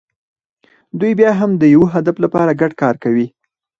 دوی 0.99 1.11
بیا 1.19 1.31
هم 1.39 1.51
د 1.61 1.63
یوه 1.75 1.87
هدف 1.95 2.15
لپاره 2.23 2.57
ګډ 2.61 2.71
کار 2.81 2.95
کوي. 3.03 3.27